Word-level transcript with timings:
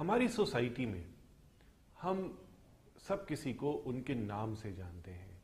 हमारी 0.00 0.28
सोसाइटी 0.28 0.86
में 0.86 1.06
हम 2.00 2.38
सब 3.08 3.26
किसी 3.26 3.54
को 3.54 3.72
उनके 3.72 4.14
नाम 4.14 4.54
से 4.54 4.72
जानते 4.72 5.10
हैं। 5.10 5.42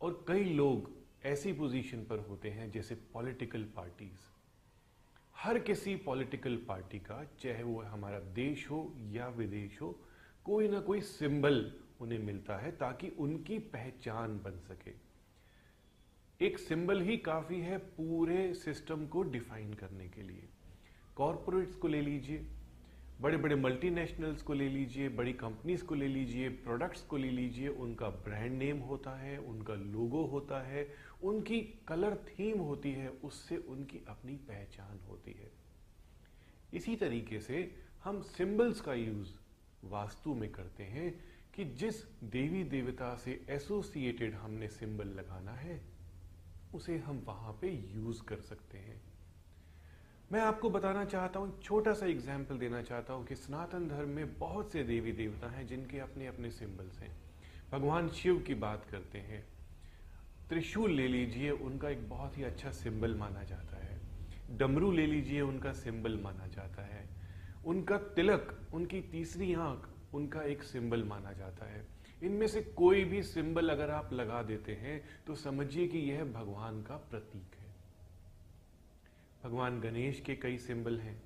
और 0.00 0.24
कई 0.28 0.44
लोग 0.44 0.90
ऐसी 1.24 1.52
पोजीशन 1.52 2.04
पर 2.04 2.18
होते 2.18 2.50
हैं 2.50 2.70
जैसे 2.70 2.94
पॉलिटिकल 2.94 3.64
पार्टीज़ 3.64 4.18
हर 5.36 5.58
किसी 5.58 5.96
पॉलिटिकल 5.96 6.56
पार्टी 6.56 6.98
का, 6.98 7.24
चाहे 7.24 7.62
वो 7.62 7.82
हमारा 7.82 8.20
देश 8.20 8.70
हो 8.70 8.94
या 8.98 9.28
विदेश 9.28 9.82
हो, 9.82 10.00
कोई 10.44 10.68
ना 10.68 10.80
कोई 10.80 11.00
सिंबल 11.00 11.72
उन्हें 12.00 12.18
मिलता 12.18 12.56
है 12.56 12.72
ताकि 12.72 13.08
उनकी 13.08 13.58
पहचान 13.58 14.38
बन 14.38 14.58
सके। 14.58 14.92
एक 16.46 16.58
सिंबल 16.58 17.00
ही 17.00 17.16
काफ़ी 17.16 17.60
है 17.60 17.78
पूरे 17.78 18.54
सिस्टम 18.54 19.06
को 19.06 19.22
डिफाइन 19.22 19.74
करने 19.74 20.08
के 20.08 20.22
लिए। 20.22 20.48
कॉरपोरेट्स 21.16 21.74
को 21.74 21.88
ले 21.88 22.00
लीजिए। 22.00 22.46
बड़े 23.20 23.36
बड़े 23.36 23.54
मल्टीनेशनल्स 23.54 24.42
को 24.42 24.54
ले 24.54 24.68
लीजिए, 24.68 25.08
बड़ी 25.08 25.32
कंपनीज़ 25.32 25.84
को 25.84 25.94
ले 25.94 26.08
लीजिए 26.08 26.48
प्रोडक्ट्स 26.48 27.02
को 27.02 27.16
ले 27.16 27.30
लीजिए, 27.30 27.68
उनका 27.68 28.08
ब्रांड 28.08 28.52
नेम 28.52 28.78
होता 28.78 29.10
है, 29.10 29.38
उनका 29.38 29.74
लोगो 29.74 30.24
होता 30.24 30.66
है, 30.66 30.94
उनकी 31.22 31.60
कलर 31.60 32.14
थीम 32.14 32.58
होती 32.58 32.92
है, 32.92 33.08
उससे 33.08 33.56
उनकी 33.56 34.00
अपनी 34.08 34.36
पहचान 34.36 35.00
होती 35.08 35.32
है। 35.32 35.50
इसी 36.74 36.96
तरीके 36.96 37.40
से 37.40 37.74
हम 38.04 38.22
सिंबल्स 38.22 38.80
का 38.80 38.94
यूज़ 38.94 39.28
वास्तु 39.84 40.34
में 40.34 40.52
करते 40.52 40.82
हैं 40.82 41.24
कि 41.54 41.64
जिस 41.64 42.22
देवी 42.24 42.64
देवता 42.64 43.16
से 43.16 43.46
एसोसिएटेड 43.48 44.34
हमने 44.34 44.68
सिंबल 44.68 45.06
लगाना 45.06 45.52
है, 45.52 45.80
उसे 46.74 46.98
हम 46.98 47.24
वहाँ 47.26 47.52
पे 47.52 47.68
यूज़ 47.94 48.22
कर 48.22 48.36
सकते 48.36 48.78
हैं। 48.78 49.15
मैं 50.32 50.40
आपको 50.40 50.70
बताना 50.70 51.04
चाहता 51.04 51.38
हूँ, 51.38 51.60
छोटा 51.60 51.92
सा 51.92 52.06
एग्ज़ाम्पल 52.06 52.58
देना 52.58 52.80
चाहता 52.82 53.12
हूँ 53.12 53.26
कि 53.26 53.34
सनातन 53.34 53.86
धर्म 53.88 54.08
में 54.08 54.38
बहुत 54.38 54.72
से 54.72 54.82
देवी 54.82 55.12
देवता 55.12 55.50
हैं 55.50 55.66
जिनके 55.66 55.98
अपने 55.98 56.26
अपने 56.26 56.50
सिंबल्स 56.50 56.98
हैं। 56.98 57.10
भगवान 57.72 58.08
शिव 58.08 58.38
की 58.38 58.54
बात 58.54 58.84
करते 58.90 59.18
हैं। 59.18 59.46
त्रिशूल 60.48 60.90
ले 60.90 61.06
लीजिए, 61.08 61.50
उनका 61.50 61.88
एक 61.88 62.08
बहुत 62.08 62.38
ही 62.38 62.42
अच्छा 62.42 62.70
सिंबल 62.70 63.14
माना 63.14 63.42
जाता 63.42 63.76
है। 63.76 64.00
डमरू 64.58 64.90
ले 64.92 65.06
लीजिए, 65.06 65.40
उनका 65.40 65.72
सिंबल 65.72 66.18
माना 66.22 66.46
जाता 66.46 66.82
है। 66.82 67.04
उनका 67.66 67.96
तिलक, 67.96 68.58
उनकी 68.74 69.00
तीसरी 69.00 69.54
आँख, 69.54 69.88
उनका 70.14 70.42
एक 70.42 70.62
सिंबल 70.62 71.04
माना 71.04 71.32
जाता 71.32 71.66
है। 71.66 71.86
इनमें 72.22 72.46
से 72.46 72.62
कोई 72.62 73.04
भी 73.04 73.22
सिंबल 73.22 73.68
अगर 73.68 73.90
आप 73.90 74.12
लगा 74.12 74.42
देते 74.42 74.72
हैं 74.72 75.02
तो 75.26 75.34
समझिए 75.34 75.86
कि 75.88 75.98
यह 75.98 76.24
भगवान 76.24 76.82
का 76.82 76.96
प्रतीक 77.10 77.55
भगवान 79.46 79.80
गणेश 79.80 80.20
के 80.20 80.36
कई 80.36 80.58
सिंबल 80.58 80.98
हैं। 80.98 81.22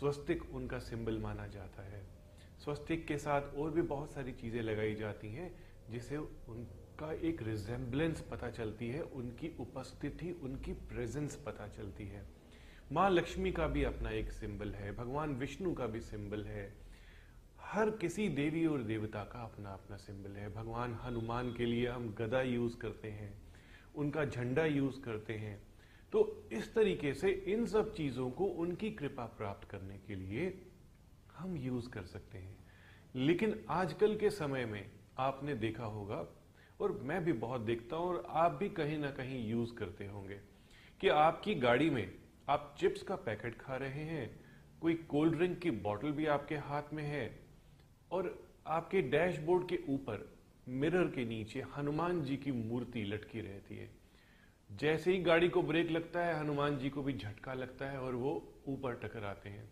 स्वस्तिक 0.00 0.54
उनका 0.54 0.78
सिंबल 0.78 1.18
माना 1.18 1.46
जाता 1.46 1.82
है। 1.82 2.06
स्वस्तिक 2.64 3.06
के 3.06 3.18
साथ 3.18 3.54
और 3.54 3.70
भी 3.70 3.82
बहुत 3.82 4.12
सारी 4.12 4.32
चीज़ें 4.32 4.62
लगाई 4.62 4.94
जाती 4.94 5.28
हैं, 5.28 5.58
जिसे 5.90 6.16
उनका 6.16 7.12
एक 7.12 7.42
रिजेम्बलेंस 7.42 8.20
पता 8.20 8.50
चलती 8.50 8.88
है, 8.88 9.02
उनकी 9.02 9.56
उपस्थिति, 9.60 10.40
उनकी 10.42 10.72
प्रेजेंस 10.72 11.36
पता 11.36 11.68
चलती 11.68 12.04
है। 12.04 12.26
माँ 12.92 13.10
लक्ष्मी 13.10 13.52
का 13.52 13.66
भी 13.66 13.84
अपना 13.84 14.10
एक 14.10 14.32
सिंबल 14.32 14.72
है, 14.72 14.96
भगवान 14.96 15.34
विष्णु 15.34 15.74
का 15.74 15.86
भी 15.86 16.00
सिंबल 16.00 16.44
है। 16.44 16.76
हर 17.60 17.90
किसी 17.90 18.28
देवी 18.28 18.66
और 18.66 18.82
देवता 18.82 19.24
का 19.24 19.42
अपना 19.44 19.70
अपना 19.70 19.96
सिंबल 19.96 20.30
है। 20.30 20.54
भगवान 20.54 20.94
हनुमान 20.94 21.52
के 21.52 21.66
लिए 21.66 21.88
हम 21.88 22.14
गदा 22.14 22.42
यूज़ 22.42 22.76
करते 22.76 23.10
हैं, 23.10 23.42
उनका 23.94 24.24
झंडा 24.24 24.64
यूज़ 24.64 25.00
करते 25.00 25.32
हैं। 25.32 25.65
तो 26.12 26.48
इस 26.52 26.74
तरीके 26.74 27.12
से 27.14 27.30
इन 27.48 27.66
सब 27.66 27.92
चीज़ों 27.94 28.30
को 28.30 28.44
उनकी 28.44 28.90
कृपा 28.90 29.24
प्राप्त 29.24 29.68
करने 29.68 29.98
के 29.98 30.14
लिए 30.14 30.52
हम 31.36 31.56
यूज़ 31.56 31.88
कर 31.88 32.02
सकते 32.02 32.38
हैं। 32.38 32.56
लेकिन 33.14 33.58
आजकल 33.70 34.16
के 34.16 34.30
समय 34.30 34.64
में 34.64 34.90
आपने 35.18 35.54
देखा 35.54 35.84
होगा, 35.84 36.26
और 36.80 36.92
मैं 37.02 37.24
भी 37.24 37.32
बहुत 37.32 37.60
देखता 37.60 37.96
हूँ 37.96 38.08
और 38.08 38.26
आप 38.28 38.52
भी 38.52 38.68
कहीं 38.68 38.98
ना 38.98 39.10
कहीं 39.10 39.48
यूज़ 39.48 39.74
करते 39.74 40.06
होंगे, 40.06 40.40
कि 41.00 41.08
आपकी 41.08 41.54
गाड़ी 41.54 41.90
में 41.90 42.12
आप 42.48 42.74
चिप्स 42.80 43.02
का 43.02 43.16
पैकेट 43.16 43.58
खा 43.60 43.76
रहे 43.76 44.04
हैं, 44.04 44.40
कोई 44.80 44.94
कोल्ड 44.94 45.34
ड्रिंक 45.34 45.58
की 45.58 45.70
बोतल 45.70 46.10
भी 46.10 46.26
आपके 46.26 46.56
हाथ 46.56 46.92
में 46.92 47.02
है, 47.02 47.40
और 48.10 48.46
आपके 48.66 49.02
डैशबोर्ड 49.02 49.68
के 49.68 49.78
ऊपर 49.88 50.28
मिरर 50.68 51.04
के 51.04 51.24
नीचे 51.24 51.62
हनुमान 51.76 52.22
जी 52.22 52.36
की 52.36 52.52
मूर्ति 52.52 53.04
लटकी 53.04 53.40
रहती 53.40 53.76
है। 53.76 53.90
जैसे 54.72 55.12
ही 55.12 55.22
गाड़ी 55.22 55.48
को 55.48 55.62
ब्रेक 55.62 55.90
लगता 55.90 56.20
है, 56.20 56.40
हनुमान 56.40 56.78
जी 56.78 56.90
को 56.90 57.02
भी 57.02 57.12
झटका 57.12 57.54
लगता 57.54 57.86
है 57.86 58.00
और 58.00 58.14
वो 58.14 58.54
ऊपर 58.68 58.94
टकराते 58.94 59.48
हैं। 59.48 59.70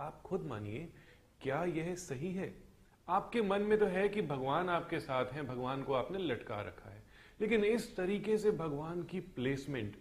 आप 0.00 0.22
खुद 0.22 0.42
मानिए, 0.42 0.92
क्या 1.40 1.64
यह 1.64 1.94
सही 1.94 2.32
है? 2.32 2.62
आपके 3.08 3.42
मन 3.42 3.62
में 3.62 3.78
तो 3.78 3.86
है 3.86 4.08
कि 4.08 4.22
भगवान 4.22 4.68
आपके 4.68 5.00
साथ 5.00 5.32
हैं, 5.32 5.46
भगवान 5.46 5.82
को 5.82 5.92
आपने 5.92 6.18
लटका 6.18 6.60
रखा 6.60 6.90
है। 6.90 7.02
लेकिन 7.40 7.64
इस 7.64 7.96
तरीके 7.96 8.38
से 8.38 8.50
भगवान 8.50 9.02
की 9.02 9.20
प्लेसमेंट 9.20 9.96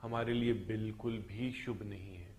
हमारे 0.00 0.32
लिए 0.32 0.52
बिल्कुल 0.52 1.18
भी 1.18 1.52
शुभ 1.52 1.82
नहीं 1.82 2.16
है। 2.16 2.36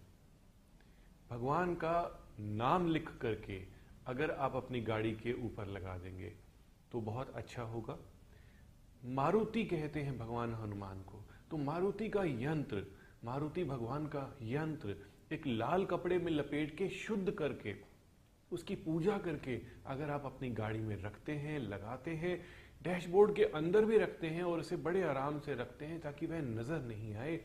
भगवान 1.30 1.76
का 1.76 2.26
नाम 2.40 2.88
लिख 2.88 3.18
करके 3.18 3.64
अगर 4.08 4.32
आप 4.32 4.56
अपनी 4.56 4.82
गाड़ी 4.82 5.12
के 5.12 5.34
ऊपर 5.34 5.66
लगा 5.66 5.98
देंगे 5.98 6.34
तो 6.92 7.02
बहुत 7.02 7.30
अच्छा 7.30 7.62
होगा। 7.62 7.98
मारुति 9.04 9.64
कहते 9.66 10.00
हैं 10.00 10.18
भगवान 10.18 10.54
हनुमान 10.54 11.02
को। 11.04 11.24
तो 11.52 11.58
मारुति 11.60 12.10
का 12.10 12.24
यंत्र, 12.24 12.84
मारुति 13.26 13.64
भगवान 13.64 14.06
का 14.08 14.30
यंत्र 14.44 14.96
एक 15.32 15.48
लाल 15.48 15.86
कपड़े 15.86 16.18
में 16.18 16.32
लपेट 16.32 16.76
के 16.78 16.88
शुद्ध 16.90 17.32
करके, 17.32 17.74
उसकी 18.52 18.76
पूजा 18.78 19.18
करके 19.18 19.60
अगर 19.88 20.10
आप 20.10 20.26
अपनी 20.26 20.50
गाड़ी 20.52 20.80
में 20.80 20.96
रखते 21.04 21.32
हैं, 21.34 21.60
लगाते 21.60 22.12
हैं, 22.14 22.38
डैशबोर्ड 22.82 23.36
के 23.36 23.44
अंदर 23.56 23.86
भी 23.86 23.98
रखते 23.98 24.28
हैं 24.28 24.44
और 24.44 24.60
उसे 24.60 24.76
बड़े 24.78 25.02
आराम 25.04 25.40
से 25.40 25.56
रखते 25.56 25.86
हैं 25.86 26.00
ताकि 26.02 26.26
वह 26.26 26.42
नज़र 26.42 26.82
नहीं 26.84 27.14
आए, 27.16 27.36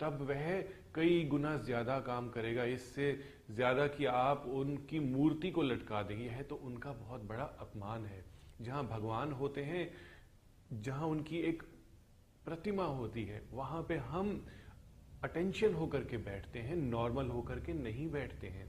तब 0.00 0.26
वह 0.28 0.60
कई 0.94 1.24
गुना 1.24 1.56
ज़्यादा 1.58 1.98
काम 2.00 2.28
करेगा। 2.30 2.64
इससे 2.66 3.12
ज़्यादा 3.50 3.86
कि 3.88 4.04
आप 4.06 4.44
उनकी 4.50 5.00
मूर्ति 5.00 5.50
को 5.50 5.62
लटका 5.62 6.02
देंगे। 6.02 6.28
है 6.28 6.42
तो 6.42 6.54
उनका 6.56 6.92
बहुत 6.92 7.24
बड़ा 7.24 7.44
अपमान 7.60 8.04
है। 8.06 8.24
जहाँ 8.60 8.86
भगवान 8.86 9.32
होते 9.32 9.62
हैं 9.62 9.90
जहाँ 10.72 11.06
उनकी 11.06 11.36
एक 11.38 11.62
प्रतिमा 12.44 12.84
होती 12.84 13.24
है, 13.24 13.42
वहाँ 13.52 13.82
पे 13.82 13.96
हम 13.96 14.46
अटेंशन 15.24 15.74
होकर 15.74 16.04
के 16.04 16.16
बैठते 16.16 16.58
हैं 16.58 16.76
नॉर्मल 16.76 17.26
होकर 17.26 17.60
के 17.60 17.72
नहीं 17.72 18.10
बैठते 18.10 18.46
हैं। 18.46 18.68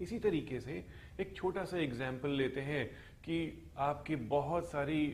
इसी 0.00 0.18
तरीके 0.18 0.60
से 0.60 0.84
एक 1.20 1.34
छोटा 1.36 1.64
सा 1.64 1.78
एग्ज़ाम्पल 1.78 2.30
लेते 2.30 2.60
हैं 2.60 2.86
कि 3.24 3.70
आपकी 3.78 4.16
बहुत 4.16 4.70
सारी 4.70 5.06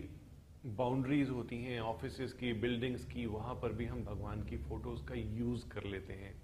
बाउंड्रीज 0.67 1.31
होती 1.31 1.57
हैं 1.57 1.81
ऑफ़िस 1.81 2.33
की 2.33 2.53
बिल्डिंग्स 2.53 3.05
की, 3.05 3.27
वहाँ 3.27 3.55
पर 3.55 3.73
भी 3.73 3.85
हम 3.85 4.05
भगवान 4.05 4.43
की 4.43 4.57
फ़ोटोज़ 4.59 5.05
का 5.05 5.15
यूज़ 5.15 5.69
कर 5.69 5.85
लेते 5.85 6.13
हैं। 6.13 6.35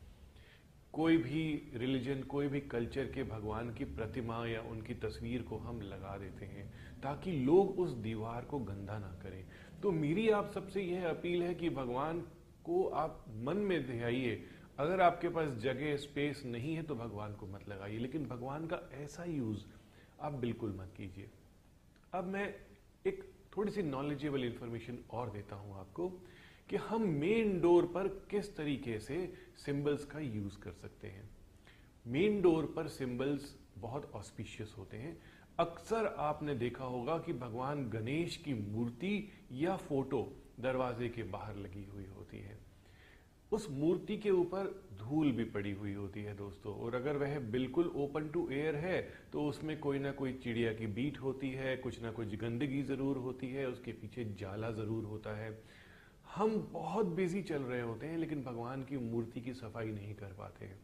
कोई 0.93 1.17
भी 1.17 1.71
रिलीजन 1.75 2.23
कोई 2.23 2.49
भी 2.49 2.61
कल्चर 2.61 3.05
के 3.05 3.23
भगवान 3.23 3.73
की 3.75 3.85
प्रतिमा 3.85 4.47
या 4.47 4.61
उनकी 4.61 4.95
तस्वीर 4.95 5.43
को 5.43 5.57
हम 5.59 5.81
लगा 5.81 6.17
देते 6.19 6.45
हैं। 6.45 6.90
ताकि 7.03 7.33
लोग 7.33 7.79
उस 7.79 7.91
दीवार 7.99 8.45
को 8.45 8.59
गंदा 8.59 8.99
ना 8.99 9.13
करें। 9.23 9.45
तो 9.83 9.91
मेरी 9.93 10.29
आप 10.31 10.51
सबसे 10.55 10.83
यह 10.83 11.09
अपील 11.09 11.43
है 11.43 11.55
कि 11.55 11.71
भगवान 11.71 12.21
को 12.65 12.85
आप 12.95 13.25
मन 13.45 13.57
में 13.59 13.87
ध्याइए 13.87 14.43
अगर 14.79 15.01
आपके 15.01 15.29
पास 15.29 15.49
जगह 15.63 15.97
स्पेस 15.97 16.43
नहीं 16.47 16.75
है 16.75 16.83
तो 16.83 16.95
भगवान 16.95 17.35
को 17.35 17.47
मत 17.47 17.69
लगाइए, 17.69 17.99
लेकिन 17.99 18.27
भगवान 18.27 18.67
का 18.67 18.81
ऐसा 18.95 19.25
यूज़ 19.25 19.65
आप 20.21 20.33
बिल्कुल 20.35 20.75
मत 20.79 20.93
कीजिए। 20.97 21.31
अब 22.15 22.25
मैं 22.25 22.47
एक 23.07 23.25
थोड़ी 23.57 23.73
सी 23.73 23.83
नॉलेजेबल 23.83 24.45
इंफॉर्मेशन 24.45 24.99
और 25.11 25.31
देता 25.31 25.57
हूँ 25.57 25.79
आपको 25.81 26.09
कि 26.69 26.77
हम 26.79 27.03
मेन 27.11 27.61
डोर 27.61 27.87
पर 27.95 28.09
किस 28.31 28.55
तरीके 28.57 28.99
से 29.01 29.17
सिंबल्स 29.57 30.05
का 30.05 30.19
यूज़ 30.19 30.59
कर 30.59 30.73
सकते 30.73 31.09
हैं। 31.09 31.29
मेन 32.07 32.41
डोर 32.43 32.73
पर 32.77 32.89
सिंबल्स 32.89 33.55
बहुत 33.79 34.11
ऑस्पिशियस 34.15 34.75
होते 34.79 34.97
हैं। 34.97 35.17
अक्सर 35.61 36.07
आपने 36.19 36.55
देखा 36.55 36.85
होगा 36.85 37.17
कि 37.19 37.33
भगवान 37.35 37.85
गणेश 37.91 38.37
की 38.37 38.55
मूर्ति 38.55 39.29
या 39.53 39.77
फ़ोटो 39.79 40.21
दरवाजे 40.61 41.09
के 41.09 41.23
बाहर 41.31 41.57
लगी 41.57 41.85
हुई 41.85 42.07
होती 42.09 42.39
है। 42.39 42.59
उस 43.53 43.67
मूर्ति 43.71 44.17
के 44.17 44.31
ऊपर 44.31 44.67
धूल 44.99 45.31
भी 45.33 45.45
पड़ी 45.47 45.73
हुई 45.73 45.95
होती 45.95 46.23
है 46.23 46.37
दोस्तों, 46.37 46.75
और 46.75 46.95
अगर 46.95 47.17
वह 47.17 47.39
बिल्कुल 47.51 47.93
ओपन 47.97 48.29
टू 48.29 48.49
एयर 48.53 48.77
है 48.77 49.01
तो 49.33 49.45
उसमें 49.45 49.79
कोई 49.81 49.99
ना 49.99 50.13
कोई 50.13 50.33
चिड़िया 50.35 50.73
की 50.73 50.87
बीट 50.89 51.19
होती 51.19 51.51
है, 51.51 51.77
कुछ 51.77 52.03
ना 52.03 52.11
कुछ 52.11 52.35
गंदगी 52.37 52.83
ज़रूर 52.85 53.17
होती 53.19 53.53
है, 53.53 53.67
उसके 53.69 53.93
पीछे 53.93 54.25
जाला 54.41 54.71
ज़रूर 54.73 55.05
होता 55.05 55.37
है। 55.37 55.59
हम 56.35 56.57
बहुत 56.73 57.07
बिज़ी 57.07 57.43
चल 57.43 57.63
रहे 57.63 57.81
होते 57.81 58.07
हैं, 58.07 58.19
लेकिन 58.19 58.43
भगवान 58.43 58.83
की 58.83 58.99
मूर्ति 59.05 59.41
की 59.41 59.53
सफ़ाई 59.55 59.91
नहीं 59.91 60.15
कर 60.15 60.33
पाते। 60.39 60.65
हैं 60.65 60.79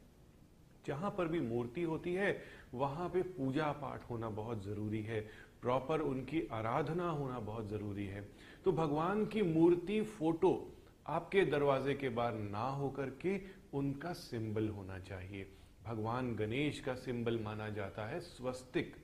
जहाँ 0.87 1.15
पर 1.19 1.29
भी 1.29 1.41
मूर्ति 1.41 1.83
होती 1.83 2.15
है, 2.15 2.43
वहाँ 2.75 3.09
पे 3.09 3.23
पूजा 3.23 3.73
पाठ 3.73 4.11
होना 4.11 4.31
बहुत 4.31 4.65
ज़रूरी 4.65 5.03
है। 5.03 5.21
प्रॉपर 5.63 6.01
उनकी 6.01 6.49
आराधना 6.53 7.11
होना 7.11 7.41
बहुत 7.41 7.69
ज़रूरी 7.69 8.07
है। 8.07 8.29
तो 8.65 8.73
भगवान 8.73 9.27
की 9.27 9.43
मूर्ति 9.43 10.03
फ़ोटो 10.03 10.73
आपके 11.07 11.45
दरवाजे 11.45 11.95
के 11.95 12.09
बाहर 12.09 12.35
ना 12.35 12.69
होकर 12.69 13.11
के 13.11 13.41
उनका 13.75 14.13
सिंबल 14.13 14.69
होना 14.69 14.99
चाहिए। 14.99 15.53
भगवान 15.85 16.37
गणेश 16.37 16.81
का 16.81 16.95
सिंबल 16.95 17.39
माना 17.39 17.69
जाता 17.69 18.07
है 18.07 18.21
स्वस्तिक। 18.21 18.97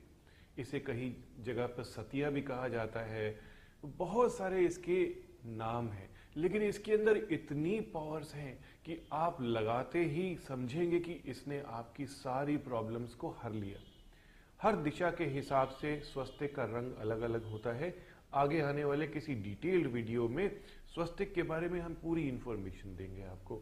इसे 0.58 0.80
कहीं 0.80 1.14
जगह 1.40 1.66
पर 1.66 1.82
सतिया 1.82 2.30
भी 2.30 2.42
कहा 2.42 2.68
जाता 2.68 3.00
है। 3.00 3.40
बहुत 3.84 4.36
सारे 4.36 4.66
इसके 4.66 5.16
नाम 5.46 5.88
हैं। 5.88 6.11
लेकिन 6.36 6.62
इसके 6.62 6.92
अंदर 6.92 7.16
इतनी 7.32 7.80
पावर्स 7.80 8.34
हैं 8.34 8.54
कि 8.84 8.98
आप 9.12 9.42
लगाते 9.42 10.04
ही 10.04 10.36
समझेंगे 10.48 11.00
कि 11.00 11.12
इसने 11.26 11.60
आपकी 11.60 12.06
सारी 12.06 12.56
प्रॉब्लम्स 12.56 13.14
को 13.14 13.36
हर 13.42 13.52
लिया। 13.52 13.80
हर 14.60 14.76
दिशा 14.76 15.10
के 15.10 15.24
हिसाब 15.24 15.68
से 15.68 15.98
स्वस्तिक 16.00 16.54
का 16.56 16.64
रंग 16.64 16.94
अलग 16.94 17.20
अलग 17.20 17.44
होता 17.44 17.72
है। 17.72 17.94
आगे 18.34 18.60
आने 18.60 18.84
वाले 18.84 19.06
किसी 19.06 19.34
डिटेल्ड 19.34 19.86
वीडियो 19.86 20.28
में 20.28 20.48
स्वस्तिक 20.94 21.34
के 21.34 21.42
बारे 21.42 21.68
में 21.68 21.80
हम 21.80 21.94
पूरी 21.94 22.28
इंफॉर्मेशन 22.28 22.96
देंगे 22.96 23.22
आपको। 23.22 23.60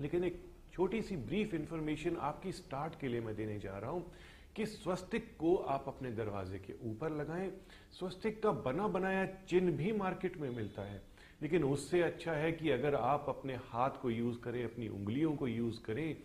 लेकिन 0.00 0.24
एक 0.24 0.42
छोटी 0.72 1.02
सी 1.02 1.16
ब्रीफ 1.16 1.54
इंफॉर्मेशन 1.54 2.16
आपकी 2.16 2.52
स्टार्ट 2.52 3.00
के 3.00 3.08
लिए 3.08 3.20
मैं 3.20 3.36
देने 3.36 3.58
जा 3.58 3.78
रहा 3.78 3.90
हूँ 3.90 4.12
कि 4.56 4.66
स्वस्तिक 4.66 5.36
को 5.38 5.54
आप 5.56 5.84
अपने 5.88 6.10
दरवाजे 6.10 6.58
के 6.58 6.72
ऊपर 6.90 7.10
लगाएँ। 7.10 7.50
स्वस्तिक 7.92 8.42
का 8.42 8.50
बना 8.50 8.88
बनाया 8.88 9.24
चिन्ह 9.48 9.72
भी 9.72 9.92
मार्केट 9.92 10.36
में 10.36 10.50
मिलता 10.50 10.82
है। 10.82 11.11
लेकिन 11.42 11.64
उससे 11.64 12.02
अच्छा 12.02 12.32
है 12.32 12.52
कि 12.52 12.70
अगर 12.70 12.94
आप 12.94 13.26
अपने 13.28 13.54
हाथ 13.54 13.90
को 14.02 14.10
यूज़ 14.10 14.38
करें, 14.38 14.64
अपनी 14.64 14.88
उंगलियों 14.88 15.34
को 15.36 15.48
यूज़ 15.48 15.80
करें 15.82 16.16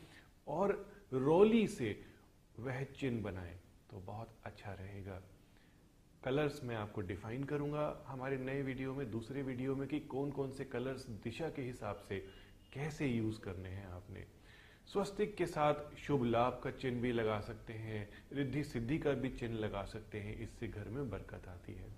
और 0.47 0.91
रोली 1.13 1.67
से 1.67 1.99
वह 2.59 2.83
चिन्ह 2.83 3.23
बनाएँ 3.23 3.55
तो 3.91 3.97
बहुत 3.97 4.29
अच्छा 4.45 4.73
रहेगा। 4.73 5.21
कलर्स 6.23 6.63
मैं 6.63 6.75
आपको 6.75 7.01
डिफाइन 7.01 7.43
करूँगा 7.43 8.05
हमारे 8.07 8.37
नए 8.37 8.61
वीडियो 8.61 8.93
में, 8.93 9.11
दूसरे 9.11 9.41
वीडियो 9.43 9.75
में 9.75 9.87
कि 9.87 9.99
कौन 9.99 10.31
कौन 10.31 10.51
से 10.51 10.65
कलर्स 10.65 11.05
दिशा 11.23 11.49
के 11.49 11.61
हिसाब 11.61 12.03
से 12.09 12.19
कैसे 12.73 13.07
यूज़ 13.07 13.39
करने 13.39 13.69
हैं 13.69 13.87
आपने। 13.87 14.25
स्वस्तिक 14.85 15.35
के 15.35 15.45
साथ 15.45 15.95
शुभ 15.97 16.23
लाभ 16.23 16.61
का 16.63 16.71
चिन्ह 16.71 17.01
भी 17.01 17.11
लगा 17.11 17.39
सकते 17.39 17.73
हैं, 17.73 18.09
रिद्धि 18.33 18.63
सिद्धि 18.63 18.97
का 18.97 19.11
भी 19.11 19.29
चिन्ह 19.29 19.59
लगा 19.59 19.83
सकते 19.85 20.19
हैं, 20.19 20.39
इससे 20.39 20.67
घर 20.67 20.89
में 20.89 21.09
बरकत 21.09 21.47
आती 21.47 21.73
है। 21.73 21.89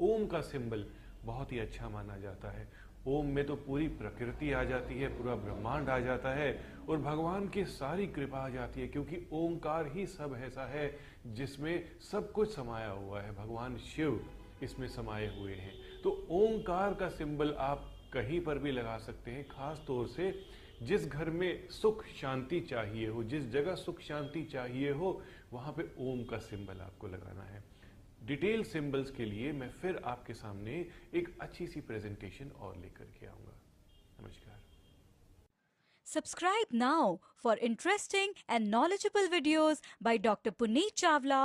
ओम 0.00 0.26
का 0.26 0.40
सिंबल 0.40 0.86
बहुत 1.24 1.52
ही 1.52 1.58
अच्छा 1.58 1.88
माना 1.88 2.16
जाता 2.16 2.50
है। 2.50 2.68
ओम 3.08 3.26
में 3.26 3.44
तो 3.46 3.54
पूरी 3.56 3.86
प्रकृति 3.88 4.50
आ 4.52 4.62
जाती 4.64 4.94
है, 4.94 5.08
पूरा 5.08 5.34
ब्रह्मांड 5.34 5.88
आ 5.88 5.98
जाता 5.98 6.34
है 6.34 6.50
और 6.88 6.98
भगवान 6.98 7.48
की 7.48 7.64
सारी 7.64 8.06
कृपा 8.06 8.38
आ 8.38 8.48
जाती 8.48 8.80
है 8.80 8.88
क्योंकि 8.88 9.16
ओंकार 9.32 9.86
ही 9.86 10.06
सब 10.06 10.36
ऐसा 10.44 10.66
है 10.66 10.90
जिसमें 11.26 11.84
सब 12.00 12.30
कुछ 12.32 12.54
समाया 12.54 12.90
हुआ 12.90 13.20
है। 13.20 13.34
भगवान 13.36 13.78
शिव 13.78 14.20
इसमें 14.62 14.88
समाये 14.88 15.28
हुए 15.38 15.54
हैं। 15.54 15.72
तो 16.04 16.10
ओंकार 16.30 16.94
का 16.94 17.08
सिंबल 17.08 17.54
आप 17.58 17.90
कहीं 18.12 18.40
पर 18.40 18.58
भी 18.58 18.70
लगा 18.70 18.96
सकते 18.98 19.30
हैं, 19.30 19.48
खास 19.48 19.82
तौर 19.86 20.06
से 20.06 20.32
जिस 20.82 21.06
घर 21.08 21.30
में 21.30 21.68
सुख 21.70 22.04
शांति 22.20 22.60
चाहिए 22.60 23.08
हो, 23.08 23.22
जिस 23.24 23.50
जगह 23.50 23.74
सुख 23.74 24.00
शांति 24.00 24.42
चाहिए 24.42 24.90
हो, 24.90 25.20
वहाँ 25.52 25.72
पे 25.72 25.82
ओम 26.00 26.24
का 26.24 26.38
सिंबल 26.38 26.80
आपको 26.80 27.06
लगाना 27.06 27.42
है। 27.42 27.62
डिटेल 28.30 28.62
सिंबल्स 28.64 29.10
के 29.10 29.24
लिए 29.24 29.52
मैं 29.52 29.68
फिर 29.70 29.96
आपके 30.06 30.34
सामने 30.34 30.74
एक 31.14 31.28
अच्छी 31.40 31.66
सी 31.66 31.80
प्रेजेंटेशन 31.86 32.50
और 32.64 32.76
लेकर 32.76 33.04
के 33.14 33.26
आऊँगा। 33.26 33.54
नमस्कार। 34.20 34.58
Subscribe 36.06 36.66
now 36.74 37.16
for 37.42 37.58
interesting 37.68 38.34
and 38.50 38.68
knowledgeable 38.68 39.28
videos 39.28 39.80
by 40.02 40.18
doctor 40.18 40.50
Puneet 40.58 40.94
Chawla 40.96 41.40